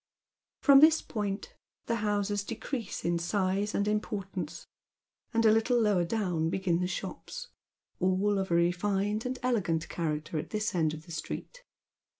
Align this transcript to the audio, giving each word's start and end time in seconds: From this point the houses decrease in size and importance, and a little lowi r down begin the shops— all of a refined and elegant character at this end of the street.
From 0.61 0.79
this 0.79 0.99
point 0.99 1.53
the 1.85 1.97
houses 1.97 2.43
decrease 2.43 3.05
in 3.05 3.19
size 3.19 3.75
and 3.75 3.87
importance, 3.87 4.65
and 5.31 5.45
a 5.45 5.51
little 5.51 5.77
lowi 5.79 5.97
r 5.97 6.03
down 6.05 6.49
begin 6.49 6.79
the 6.79 6.87
shops— 6.87 7.49
all 7.99 8.39
of 8.39 8.49
a 8.49 8.55
refined 8.55 9.27
and 9.27 9.37
elegant 9.43 9.87
character 9.89 10.39
at 10.39 10.49
this 10.49 10.73
end 10.73 10.95
of 10.95 11.05
the 11.05 11.11
street. 11.11 11.63